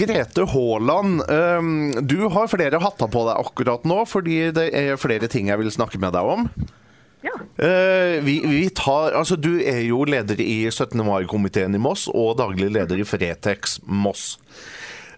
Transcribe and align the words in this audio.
Grete 0.00 0.46
Haaland, 0.48 1.22
um, 1.30 1.70
du 2.06 2.28
har 2.32 2.48
flere 2.48 2.80
hatter 2.80 3.10
på 3.12 3.24
deg 3.28 3.40
akkurat 3.40 3.86
nå, 3.88 4.02
fordi 4.08 4.38
det 4.56 4.70
er 4.76 5.00
flere 5.00 5.28
ting 5.30 5.50
jeg 5.50 5.60
vil 5.60 5.72
snakke 5.74 6.00
med 6.00 6.14
deg 6.16 6.30
om. 6.34 6.46
Ja. 7.26 7.36
Uh, 7.60 8.16
vi, 8.24 8.38
vi 8.46 8.62
tar, 8.72 9.12
altså 9.12 9.36
Du 9.36 9.58
er 9.60 9.82
jo 9.84 10.06
leder 10.08 10.40
i 10.40 10.64
17. 10.70 10.96
mai-komiteen 11.04 11.76
i 11.76 11.80
Moss 11.82 12.06
og 12.08 12.38
daglig 12.40 12.70
leder 12.72 13.02
i 13.02 13.04
Fretex 13.04 13.76
Moss. 13.84 14.38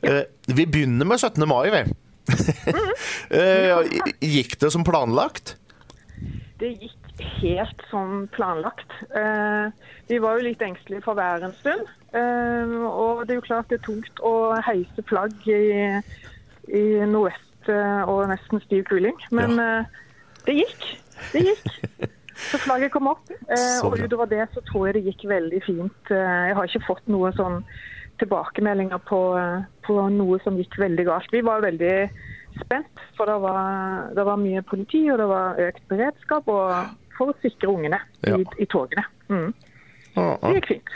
Ja. 0.02 0.24
vi 0.50 0.66
begynner 0.66 1.06
med 1.06 1.22
17. 1.22 1.46
mai, 1.46 1.70
vi. 1.70 1.82
uh, 3.30 3.82
gikk 4.34 4.58
det 4.58 4.72
som 4.74 4.86
planlagt? 4.86 5.56
Det 6.62 6.76
gikk 6.78 7.22
helt 7.40 7.80
som 7.90 8.28
planlagt. 8.30 8.92
Uh, 9.10 9.74
vi 10.06 10.20
var 10.22 10.38
jo 10.38 10.46
litt 10.46 10.62
engstelige 10.62 11.02
for 11.02 11.18
været 11.18 11.42
en 11.48 11.56
stund. 11.58 11.88
Uh, 12.14 12.86
og 12.86 13.24
det 13.26 13.34
er 13.34 13.40
jo 13.40 13.48
klart 13.48 13.72
det 13.72 13.80
er 13.80 13.86
tungt 13.88 14.22
å 14.22 14.34
heise 14.62 15.02
flagg 15.08 15.34
i, 15.50 15.98
i 16.70 16.84
nordvest 17.10 17.70
uh, 17.72 18.06
og 18.06 18.28
nesten 18.30 18.62
stiv 18.62 18.86
kuling. 18.90 19.18
Men 19.34 19.58
Ja. 19.58 19.82
det 20.46 20.60
gikk. 20.60 20.86
Det 21.32 21.42
gikk. 21.48 21.72
Så 22.42 22.58
flagget 22.62 22.90
kom 22.94 23.10
opp. 23.10 23.30
Og 23.86 23.98
utover 23.98 24.26
det 24.30 24.46
så 24.54 24.62
tror 24.66 24.88
jeg 24.88 24.96
det 24.96 25.04
gikk 25.10 25.26
veldig 25.30 25.60
fint. 25.66 26.10
jeg 26.10 26.54
har 26.56 26.66
ikke 26.66 26.86
fått 26.86 27.10
noe 27.10 27.30
sånn 27.36 27.60
tilbakemeldinger 28.18 28.98
på, 29.06 29.20
på 29.86 29.98
noe 30.14 30.38
som 30.42 30.58
gikk 30.58 30.78
veldig 30.80 31.06
galt. 31.06 31.30
Vi 31.34 31.42
var 31.46 31.62
veldig 31.62 31.94
spent, 32.60 33.02
for 33.16 33.26
det 33.30 33.36
var, 33.42 34.08
det 34.16 34.24
var 34.28 34.36
mye 34.40 34.62
politi 34.66 35.04
og 35.12 35.18
det 35.22 35.28
var 35.30 35.60
økt 35.68 35.84
beredskap 35.90 36.48
og 36.52 36.72
for 37.16 37.32
å 37.32 37.36
sikre 37.42 37.68
ungene 37.72 37.98
Ja. 38.26 38.36
i, 38.40 38.46
i 38.62 38.66
togene. 38.66 39.04
Mm. 39.28 39.52
Ah, 40.16 40.36
Det 40.42 40.54
gikk 40.58 40.66
fint. 40.68 40.90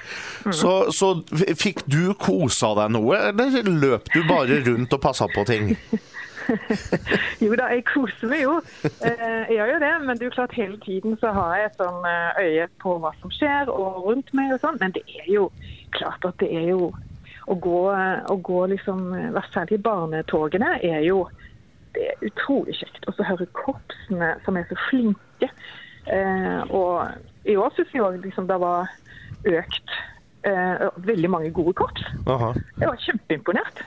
Så, 0.52 0.73
så 0.92 1.15
fikk 1.56 1.80
du 1.88 2.12
kosa 2.20 2.74
deg 2.77 2.91
noe, 2.92 3.16
eller 3.30 3.70
løp 3.70 4.10
du 4.12 4.20
bare 4.29 4.59
rundt 4.66 4.93
og 4.93 5.01
passa 5.01 5.29
på 5.32 5.45
ting? 5.49 5.73
Jo 7.43 7.57
da, 7.59 7.68
jeg 7.74 7.82
koser 7.88 8.29
meg 8.30 8.43
jo. 8.45 8.52
Eh, 8.84 9.49
jeg 9.51 9.57
gjør 9.57 9.73
jo 9.73 9.79
det, 9.82 9.93
men 10.04 10.12
det 10.18 10.23
er 10.23 10.29
jo 10.30 10.34
klart 10.37 10.54
hele 10.54 10.77
tiden 10.84 11.16
så 11.18 11.32
har 11.34 11.57
jeg 11.59 11.73
sånn 11.79 12.07
eh, 12.07 12.38
øye 12.45 12.68
på 12.82 12.95
hva 13.02 13.10
som 13.21 13.32
skjer 13.34 13.73
og 13.73 14.04
rundt 14.07 14.30
meg 14.37 14.52
og 14.54 14.62
sånn. 14.62 14.79
Men 14.82 14.95
det 14.95 15.02
er 15.18 15.27
jo 15.32 15.49
klart 15.96 16.23
at 16.29 16.38
det 16.43 16.51
er 16.54 16.68
jo 16.71 16.93
å 17.51 17.57
gå, 17.62 17.80
å 18.30 18.37
gå 18.46 18.60
liksom, 18.74 19.02
hvert 19.34 19.52
fall 19.54 19.74
i 19.74 19.80
barnetogene 19.82 20.77
er 20.87 21.02
jo 21.07 21.24
det 21.97 22.07
er 22.13 22.27
utrolig 22.29 22.77
kjekt. 22.79 23.02
Og 23.09 23.16
så 23.16 23.27
høre 23.27 23.49
korpsene 23.57 24.35
som 24.45 24.59
er 24.61 24.66
så 24.71 24.77
flinke. 24.91 25.49
Eh, 26.07 26.61
og 26.71 27.09
i 27.49 27.57
år 27.59 27.73
syns 27.75 27.95
jeg 27.95 28.05
òg 28.05 28.21
liksom, 28.23 28.47
det 28.51 28.59
var 28.63 28.91
økt 29.47 29.95
eh, 30.47 30.87
veldig 31.09 31.30
mange 31.33 31.51
gode 31.57 31.74
korps. 31.79 32.05
Aha, 32.30 32.52
Jeg 32.79 32.91
var 32.93 33.01
kjempeimponert. 33.07 33.83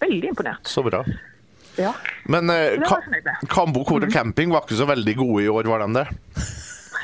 Veldig 0.00 0.32
imponert. 0.32 0.64
så 0.66 0.82
bra. 0.86 1.04
Ja. 1.78 1.92
Men 2.26 2.50
eh, 2.50 2.80
Ka 2.82 2.98
Kambo 3.48 3.84
kor 3.86 4.02
og 4.02 4.12
camping 4.12 4.50
var 4.52 4.64
ikke 4.66 4.80
så 4.80 4.88
veldig 4.90 5.14
gode 5.20 5.44
i 5.44 5.48
år, 5.52 5.68
var 5.70 5.84
de 5.84 6.00
det? 6.00 6.06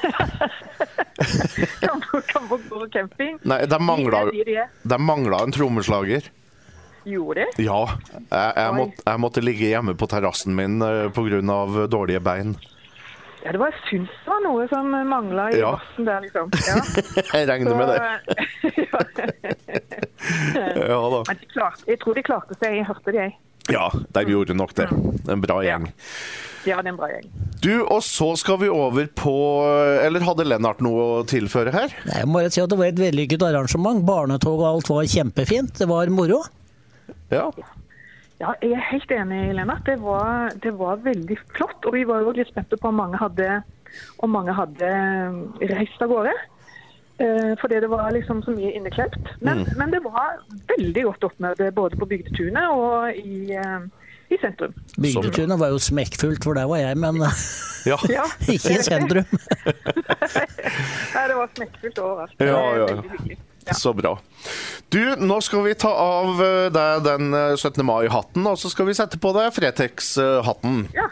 Kambo, 1.80 2.20
Kambo 2.28 2.58
og 2.76 2.88
camping. 2.92 3.38
Nei, 3.48 3.60
de 3.68 3.78
mangla, 3.82 4.24
de 4.32 4.98
mangla 5.00 5.42
en 5.46 5.54
trommeslager. 5.54 6.26
Gjorde 7.06 7.44
det? 7.44 7.62
Ja, 7.62 7.80
jeg, 8.10 8.52
jeg, 8.56 8.72
måtte, 8.74 9.02
jeg 9.06 9.20
måtte 9.22 9.42
ligge 9.44 9.68
hjemme 9.70 9.94
på 9.98 10.08
terrassen 10.10 10.56
min 10.58 10.80
eh, 10.82 11.06
pga. 11.14 11.86
dårlige 11.86 12.20
bein. 12.26 12.56
Ja, 13.44 13.52
det 13.54 13.60
var, 13.62 13.70
jeg 13.70 13.82
syns 13.86 14.10
det 14.24 14.26
var 14.32 14.40
noe 14.42 14.64
som 14.72 14.88
mangla 15.06 15.44
i 15.54 15.60
Ja. 15.60 15.76
bassen 15.78 16.08
der, 16.08 16.20
liksom. 16.24 16.50
Ja. 16.66 16.76
Jeg 17.38 17.48
regner 17.52 17.76
med 17.78 17.88
det. 17.92 17.98
ja. 20.88 21.00
Da. 21.10 21.22
Men 21.28 21.36
de 21.40 21.46
klarte, 21.52 21.84
jeg 21.86 22.00
tror 22.02 22.14
de 22.18 22.24
klarte 22.26 22.56
seg. 22.58 22.80
Jeg 22.80 22.88
hørte 22.88 23.12
det, 23.14 23.20
jeg. 23.28 23.36
Ja, 23.70 23.88
de 24.14 24.22
gjorde 24.30 24.54
nok 24.54 24.74
det. 24.78 24.86
En 25.30 25.40
bra 25.42 25.60
gjeng. 25.66 25.88
Ja, 26.66 26.80
det 26.82 26.86
er 26.88 26.92
en 26.92 26.98
bra 26.98 27.08
gjeng. 27.10 27.30
Du, 27.62 27.72
og 27.82 28.02
så 28.06 28.28
skal 28.38 28.58
vi 28.60 28.68
over 28.70 29.06
på 29.16 29.32
Eller 30.04 30.22
hadde 30.22 30.44
Lennart 30.46 30.82
noe 30.84 31.06
å 31.16 31.24
tilføre 31.26 31.72
her? 31.74 31.94
Nei, 32.06 32.20
Jeg 32.20 32.28
må 32.30 32.38
bare 32.40 32.52
si 32.54 32.60
at 32.62 32.70
det 32.70 32.78
var 32.78 32.90
et 32.92 33.00
vellykket 33.00 33.42
arrangement. 33.46 34.02
Barnetog 34.06 34.60
og 34.60 34.68
alt 34.68 34.90
var 34.92 35.08
kjempefint. 35.10 35.74
Det 35.80 35.88
var 35.90 36.10
moro. 36.14 36.42
Ja. 37.32 37.50
Ja, 38.36 38.52
jeg 38.60 38.74
er 38.76 38.82
helt 38.90 39.12
enig, 39.16 39.38
Helena. 39.48 39.78
Det 39.86 39.94
var, 40.02 40.50
det 40.62 40.74
var 40.76 40.98
veldig 41.04 41.38
flott. 41.54 41.86
Og 41.88 41.94
vi 41.96 42.02
var 42.04 42.20
jo 42.20 42.34
litt 42.36 42.50
spente 42.52 42.76
på 42.76 42.90
om 42.90 42.98
mange 43.00 43.16
hadde, 43.20 43.62
om 44.20 44.34
mange 44.36 44.52
hadde 44.52 44.90
eh, 44.92 45.38
reist 45.72 46.02
av 46.04 46.12
gårde. 46.12 46.34
Eh, 47.16 47.54
fordi 47.62 47.78
det 47.80 47.88
var 47.88 48.10
liksom 48.12 48.42
så 48.44 48.52
mye 48.52 48.74
inneklemt. 48.76 49.30
Men, 49.40 49.64
men 49.80 49.94
det 49.94 50.02
var 50.04 50.36
veldig 50.68 51.06
godt 51.08 51.24
oppmøte 51.30 51.70
både 51.72 51.96
på 51.96 52.10
Bygdetunet 52.10 52.68
og 52.76 53.16
i, 53.16 53.54
eh, 53.56 53.88
i 54.28 54.40
sentrum. 54.42 54.76
Bygdetunet 55.00 55.56
var 55.62 55.72
jo 55.72 55.80
smekkfullt, 55.80 56.44
for 56.44 56.60
der 56.60 56.68
var 56.68 56.84
jeg, 56.84 57.00
men 57.00 57.24
Ja. 57.86 57.96
Ja, 58.18 58.24
ikke 58.50 58.72
i 58.74 58.82
sentrum. 58.82 59.28
Nei, 61.14 61.24
det 61.30 61.36
var 61.38 61.52
smekkfullt 61.56 62.00
overalt. 62.02 62.32
Ja, 62.42 62.46
ja, 62.52 62.72
ja. 62.82 62.86
Veldig 62.90 63.12
hyggelig. 63.16 63.38
Ja. 63.66 63.74
Så 63.74 63.92
bra. 63.98 64.14
Du, 64.94 65.00
nå 65.18 65.40
skal 65.42 65.64
vi 65.66 65.74
ta 65.74 65.90
av 65.90 66.40
eh, 66.42 66.66
deg 66.70 67.06
den 67.06 67.34
eh, 67.34 67.54
17. 67.58 67.82
mai-hatten, 67.86 68.46
og 68.46 68.58
så 68.60 68.70
skal 68.70 68.86
vi 68.86 68.94
sette 68.94 69.18
på 69.18 69.32
deg 69.34 69.50
Fretex-hatten. 69.56 70.84
Ja. 70.94 71.08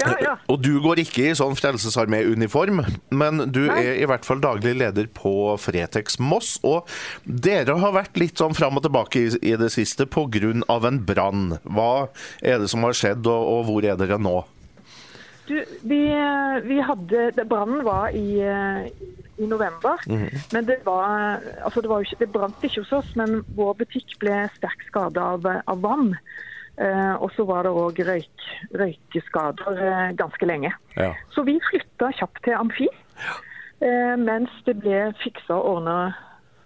ja, 0.00 0.14
ja. 0.24 0.32
Og 0.50 0.58
du 0.64 0.72
går 0.82 1.04
ikke 1.04 1.28
i 1.28 1.36
sånn 1.38 1.54
Frelsesarmé-uniform, 1.54 2.82
men 3.14 3.44
du 3.54 3.62
Nei. 3.68 3.78
er 3.78 4.00
i 4.02 4.08
hvert 4.10 4.26
fall 4.26 4.42
daglig 4.42 4.74
leder 4.80 5.06
på 5.14 5.54
Fretex 5.62 6.18
Moss. 6.18 6.56
Og 6.66 6.90
dere 7.22 7.78
har 7.78 7.94
vært 7.94 8.18
litt 8.18 8.42
sånn 8.42 8.58
fram 8.58 8.82
og 8.82 8.88
tilbake 8.88 9.22
i, 9.22 9.30
i 9.38 9.54
det 9.60 9.70
siste 9.76 10.08
pga. 10.10 10.50
en 10.74 10.98
brann. 11.06 11.60
Hva 11.62 12.08
er 12.42 12.58
det 12.58 12.72
som 12.74 12.82
har 12.82 12.98
skjedd, 12.98 13.22
og, 13.30 13.52
og 13.54 13.70
hvor 13.70 13.86
er 13.86 14.02
dere 14.02 14.18
nå? 14.18 14.40
Du, 15.46 15.58
vi, 15.84 16.00
vi 16.64 16.80
hadde 16.80 17.44
Brannen 17.44 17.84
var 17.84 18.14
i, 18.16 18.40
eh, 18.40 18.86
i 19.38 19.46
november. 19.50 20.02
Men 20.54 20.66
det 20.68 20.80
var 20.86 21.40
altså 21.64 21.82
det, 21.82 21.90
var 21.90 22.04
ikke, 22.04 22.20
det 22.20 22.32
brant 22.34 22.66
ikke 22.66 22.84
hos 22.84 22.92
oss, 23.00 23.14
men 23.18 23.42
vår 23.56 23.78
butikk 23.82 24.18
ble 24.22 24.44
sterkt 24.56 24.86
skada 24.90 25.30
av, 25.34 25.48
av 25.66 25.80
vann. 25.84 26.12
Eh, 26.74 27.14
og 27.22 27.30
så 27.36 27.46
var 27.46 27.66
det 27.66 27.70
òg 27.70 28.00
røyk, 28.02 28.46
røykeskader 28.74 29.78
eh, 29.78 30.14
ganske 30.18 30.46
lenge. 30.46 30.72
Ja. 30.98 31.12
Så 31.34 31.44
vi 31.46 31.60
flytta 31.70 32.10
kjapt 32.18 32.42
til 32.46 32.58
Amfi. 32.58 32.88
Eh, 33.84 34.14
mens 34.18 34.50
det 34.66 34.78
ble 34.82 35.06
fiksa 35.22 35.54
og 35.58 35.76
ordna 35.76 35.98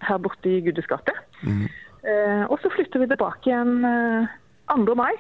her 0.07 0.21
borte 0.23 0.49
i 0.49 0.63
Gudes 0.65 0.89
gate. 0.89 1.15
Eh, 1.45 2.45
og 2.47 2.57
så 2.63 2.71
flytter 2.73 3.03
vi 3.03 3.11
tilbake 3.11 3.51
igjen 3.51 3.85
eh, 3.85 4.37
2. 4.73 4.97
mai. 4.99 5.13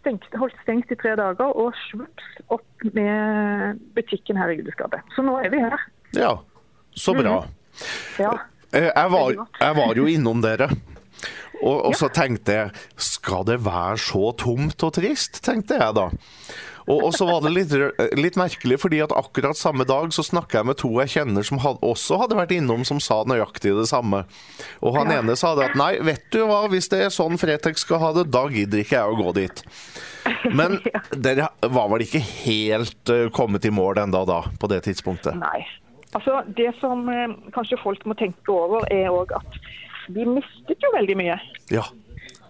Stengt, 0.00 0.28
holdt 0.38 0.58
stengt 0.62 0.92
i 0.92 0.98
tre 0.98 1.16
dager, 1.18 1.50
og 1.56 1.74
svups 1.88 2.26
opp 2.54 2.88
med 2.94 3.80
butikken 3.96 4.38
her 4.38 4.52
i 4.52 4.58
Gudes. 4.60 4.76
Så 5.16 5.24
nå 5.24 5.38
er 5.40 5.50
vi 5.54 5.62
her. 5.62 5.78
Ja, 6.16 6.34
så 6.96 7.14
bra. 7.16 7.38
Ja. 8.18 8.32
Eh, 8.72 8.88
Jeg 8.90 9.10
var, 9.12 9.34
jeg 9.60 9.76
var 9.76 9.94
jo 9.98 10.06
innom 10.10 10.40
dere. 10.44 10.70
Og, 11.62 11.86
og 11.88 11.94
så 11.96 12.10
tenkte 12.12 12.52
jeg 12.52 12.72
skal 13.00 13.44
det 13.48 13.60
være 13.64 13.96
så 14.00 14.30
tomt 14.36 14.82
og 14.84 14.92
trist, 14.98 15.38
tenkte 15.46 15.78
jeg 15.80 15.94
da. 15.96 16.10
Og, 16.86 17.00
og 17.08 17.14
så 17.16 17.24
var 17.26 17.40
det 17.42 17.50
litt, 17.50 17.72
litt 18.14 18.36
merkelig, 18.38 18.76
fordi 18.78 19.00
at 19.02 19.10
akkurat 19.16 19.58
samme 19.58 19.82
dag 19.88 20.12
så 20.14 20.22
snakka 20.22 20.60
jeg 20.60 20.68
med 20.68 20.76
to 20.78 20.90
jeg 21.00 21.10
kjenner 21.16 21.42
som 21.48 21.58
had, 21.64 21.80
også 21.82 22.18
hadde 22.20 22.36
vært 22.38 22.52
innom, 22.54 22.84
som 22.86 23.00
sa 23.02 23.22
nøyaktig 23.26 23.72
det 23.74 23.88
samme. 23.90 24.20
Og 24.84 24.94
han 25.00 25.10
Ja. 25.10 25.18
ene 25.22 25.34
sa 25.40 25.54
det 25.58 25.70
at 25.72 25.78
nei, 25.80 25.96
vet 26.06 26.28
du 26.30 26.44
hva, 26.46 26.60
hvis 26.70 26.86
det 26.92 27.00
er 27.08 27.10
sånn 27.10 27.40
Fretex 27.40 27.82
skal 27.88 27.98
ha 28.04 28.12
det, 28.20 28.28
da 28.30 28.44
gidder 28.52 28.84
ikke 28.84 29.00
jeg 29.00 29.16
å 29.16 29.18
gå 29.18 29.32
dit. 29.40 29.64
Men 30.54 30.78
dere 31.26 31.48
var 31.64 31.88
vel 31.90 32.04
ikke 32.06 32.22
helt 32.22 33.10
eh, 33.16 33.26
kommet 33.34 33.64
i 33.66 33.72
mål 33.74 34.04
enda 34.04 34.22
da, 34.28 34.42
på 34.60 34.70
det 34.70 34.84
tidspunktet? 34.86 35.34
Nei. 35.40 35.64
Altså, 36.16 36.40
Det 36.56 36.72
som 36.80 37.08
eh, 37.12 37.36
kanskje 37.54 37.80
folk 37.82 38.06
må 38.08 38.16
tenke 38.16 38.52
over, 38.52 38.86
er 38.90 39.12
òg 39.12 39.34
at 39.36 39.60
vi 40.08 40.24
mistet 40.24 40.82
jo 40.82 40.92
veldig 40.94 41.16
mye. 41.18 41.38
Ja. 41.74 41.84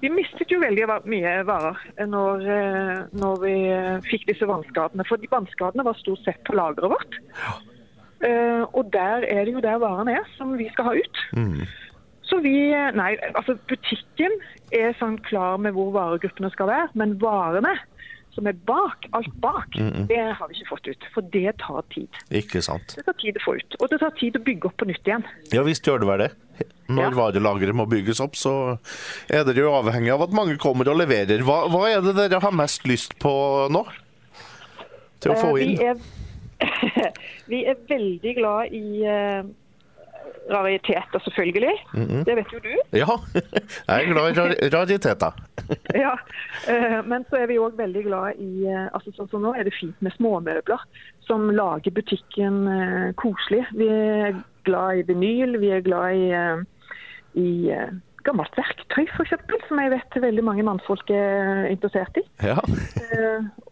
Vi 0.02 0.10
mistet 0.12 0.52
jo 0.52 0.60
veldig 0.60 0.84
mye 1.08 1.32
varer 1.48 1.78
når, 2.04 2.44
eh, 2.56 2.98
når 3.16 3.40
vi 3.42 3.54
eh, 3.72 3.96
fikk 4.06 4.28
disse 4.28 4.48
vannskadene. 4.48 5.06
For 5.08 5.20
de 5.20 5.30
vannskadene 5.32 5.86
var 5.86 5.98
stort 5.98 6.22
sett 6.26 6.42
på 6.46 6.56
lageret 6.56 6.92
vårt. 6.92 7.18
Eh, 8.26 8.62
og 8.72 8.92
der 8.92 9.26
er 9.28 9.44
det 9.44 9.56
jo 9.56 9.64
der 9.64 9.80
varene 9.82 10.18
er, 10.20 10.30
som 10.36 10.54
vi 10.58 10.68
skal 10.72 10.90
ha 10.90 10.94
ut. 10.96 11.24
Så 12.26 12.40
vi 12.44 12.54
eh, 12.74 12.92
Nei, 12.96 13.14
altså 13.34 13.56
butikken 13.70 14.36
er 14.74 14.96
sånn 15.00 15.18
klar 15.26 15.60
med 15.62 15.76
hvor 15.76 15.92
varegruppene 15.96 16.52
skal 16.54 16.70
være. 16.70 16.92
Men 16.98 17.16
varene 17.22 17.74
som 18.36 18.46
er 18.50 18.54
bak, 18.68 19.06
alt 19.16 19.32
bak, 19.42 19.74
det 20.10 20.20
har 20.38 20.48
vi 20.50 20.54
ikke 20.60 20.68
fått 20.70 20.86
ut. 20.92 21.06
For 21.14 21.24
det 21.34 21.54
tar 21.64 21.82
tid. 21.94 22.20
Ikke 22.36 22.60
sant. 22.62 22.94
Det 22.98 23.06
tar 23.08 23.16
tid 23.22 23.40
å 23.40 23.44
få 23.46 23.56
ut. 23.58 23.76
Og 23.80 23.88
det 23.90 23.98
tar 24.04 24.12
tid 24.20 24.36
å 24.38 24.42
bygge 24.46 24.68
opp 24.70 24.76
på 24.82 24.88
nytt 24.92 25.08
igjen. 25.08 25.24
Ja 25.56 25.64
visst 25.66 25.88
gjør 25.88 26.04
det 26.04 26.10
vel 26.12 26.22
det. 26.26 26.30
Når 26.86 27.02
Ja. 27.08 27.10
varelageret 27.18 27.74
må 27.74 27.88
bygges 27.90 28.20
opp, 28.22 28.36
så 28.38 28.52
er 29.28 29.42
dere 29.48 29.64
jo 29.64 29.72
avhengig 29.74 30.12
av 30.14 30.22
at 30.28 30.36
mange 30.36 30.54
kommer 30.62 30.88
og 30.92 31.00
leverer. 31.00 31.42
Hva, 31.42 31.64
hva 31.72 31.82
er 31.90 32.00
det 32.04 32.14
dere 32.16 32.40
har 32.44 32.52
mest 32.54 32.86
lyst 32.86 33.16
på 33.18 33.32
nå? 33.74 33.82
Til 35.20 35.32
å 35.32 35.40
få 35.40 35.56
Eh, 35.58 35.64
inn? 35.64 35.76
Vi 35.76 35.86
er, 35.90 37.12
vi 37.52 37.64
er 37.72 37.76
veldig 37.88 38.34
glad 38.38 38.72
i, 38.76 38.84
eh, 39.04 39.42
rariteter, 40.50 41.18
selvfølgelig. 41.24 41.74
Det 42.26 42.36
vet 42.38 42.52
jo 42.54 42.60
du. 42.62 42.72
Ja, 42.94 43.16
jeg 43.34 44.06
er 44.06 44.12
glad 44.12 44.30
i 44.30 44.36
rar 44.38 44.54
rariteter. 44.76 45.32
Ja, 46.04 46.14
eh, 46.68 46.98
Men 47.06 47.24
så 47.30 47.38
er 47.42 47.46
vi 47.50 47.58
òg 47.62 47.76
veldig 47.78 48.02
glad 48.06 48.40
i 48.42 48.66
eh, 48.68 48.86
altså 48.94 49.12
sånn 49.16 49.30
som 49.32 49.42
nå 49.44 49.54
er 49.56 49.64
det 49.68 49.74
fint 49.76 49.96
med 50.04 50.14
småmøbler 50.16 50.82
som 51.26 51.48
lager 51.50 51.94
butikken 51.96 52.66
eh, 52.70 53.12
koselig. 53.18 53.64
Vi 53.74 53.88
er 53.90 54.36
glad 54.66 55.00
i 55.00 55.06
vinyl, 55.08 55.56
vi 55.62 55.70
er 55.76 55.84
glad 55.86 56.14
i, 56.14 56.26
i 57.38 57.48
gammelt 58.26 58.54
verktøy 58.58 59.04
f.eks., 59.14 59.34
som 59.68 59.78
jeg 59.82 59.92
vet 59.92 60.16
veldig 60.22 60.42
mange 60.46 60.64
mannfolk 60.66 61.10
er 61.14 61.68
interessert 61.70 62.18
i. 62.18 62.24
Ja. 62.42 62.58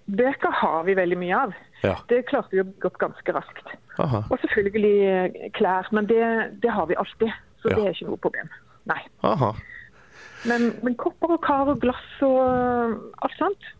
Bøker 0.06 0.52
har 0.54 0.84
vi 0.86 0.94
veldig 0.98 1.18
mye 1.18 1.38
av. 1.46 1.54
Ja. 1.82 1.96
Det 2.10 2.22
klarte 2.30 2.54
vi 2.54 2.62
å 2.62 2.66
bygge 2.68 2.90
opp 2.90 3.00
ganske 3.02 3.34
raskt. 3.34 3.72
Aha. 4.02 4.22
Og 4.30 4.38
selvfølgelig 4.42 5.50
klær, 5.58 5.88
men 5.96 6.06
det, 6.10 6.22
det 6.62 6.70
har 6.74 6.86
vi 6.90 6.98
alltid. 7.00 7.32
Så 7.62 7.70
Ja. 7.72 7.76
det 7.78 7.84
er 7.86 7.94
ikke 7.96 8.10
noe 8.10 8.20
problem. 8.20 8.50
Nei. 8.90 9.00
Aha. 9.24 9.50
Men, 10.44 10.72
men 10.84 10.96
kopper 11.00 11.36
og 11.36 11.42
kar 11.44 11.70
og 11.72 11.80
glass 11.80 12.22
og 12.24 12.40
øh, 12.44 12.96
alt 13.24 13.38
sånt. 13.40 13.70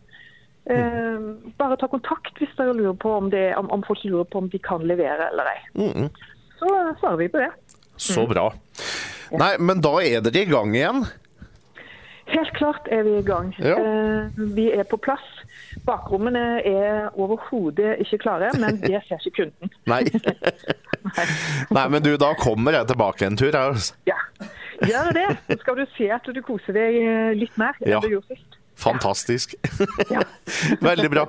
Eh, 0.65 1.25
bare 1.59 1.77
ta 1.77 1.87
kontakt 1.91 2.39
hvis 2.41 2.55
dere 2.57 2.73
lurer 2.73 2.95
på 2.97 3.11
om, 3.19 3.29
det, 3.29 3.51
om, 3.59 3.69
om 3.69 3.83
folk 3.85 4.01
lurer 4.07 4.25
på 4.25 4.41
om 4.41 4.49
de 4.49 4.59
kan 4.59 4.81
levere 4.81 5.29
eller 5.29 5.51
ei. 5.51 5.59
Mm 5.77 6.09
Så 6.57 6.71
svarer 6.99 7.19
vi 7.21 7.27
på 7.29 7.43
det. 7.43 7.51
Så 7.97 8.25
bra. 8.27 8.47
Nei, 9.35 9.53
men 9.59 9.81
da 9.83 9.93
er 10.01 10.23
dere 10.25 10.41
i 10.41 10.49
gang 10.49 10.73
igjen. 10.75 11.05
Helt 12.25 12.51
klart 12.57 12.87
er 12.89 13.03
vi 13.05 13.17
i 13.19 13.25
gang. 13.25 13.51
Ja. 13.61 13.75
Eh, 13.77 14.39
vi 14.57 14.71
er 14.73 14.87
på 14.89 14.97
plass. 14.97 15.25
Bakrommene 15.85 16.61
er 16.65 17.11
overhodet 17.13 17.99
ikke 18.01 18.23
klare, 18.23 18.49
men 18.57 18.79
det 18.81 19.03
ser 19.05 19.21
ikke 19.21 19.43
kunden. 19.43 19.73
Nei. 19.91 20.01
Nei, 21.75 21.85
men 21.93 22.01
du, 22.01 22.15
da 22.17 22.31
kommer 22.39 22.79
jeg 22.79 22.89
tilbake 22.89 23.29
en 23.29 23.37
tur. 23.37 23.51
jeg, 23.51 23.61
altså. 23.61 23.93
Ja, 24.09 24.14
gjør 24.89 25.09
det. 25.17 25.25
Så 25.49 25.57
skal 25.63 25.79
du 25.81 25.85
se 25.97 26.09
at 26.15 26.29
du 26.35 26.41
koser 26.45 26.77
deg 26.77 26.99
eh, 27.01 27.33
litt 27.39 27.57
mer 27.61 27.73
enn 27.81 27.91
Ja. 27.95 27.99
du 28.03 28.09
gjorde 28.13 28.35
sist. 28.35 28.59
Fantastisk. 28.79 29.55
Ja. 30.11 30.21
Veldig 30.89 31.09
bra. 31.13 31.25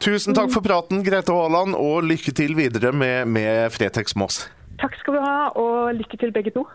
Tusen 0.00 0.36
takk 0.36 0.50
for 0.54 0.64
praten, 0.64 1.02
Grete 1.06 1.32
Haaland, 1.36 1.76
og 1.76 2.02
lykke 2.08 2.32
til 2.36 2.56
videre 2.58 2.92
med, 2.92 3.28
med 3.28 3.70
Fretex 3.74 4.16
Moss. 4.16 4.46
Takk 4.80 4.96
skal 5.00 5.16
du 5.16 5.20
ha, 5.24 5.36
og 5.56 5.94
lykke 5.96 6.18
til 6.20 6.32
begge 6.36 6.52
to. 6.52 6.66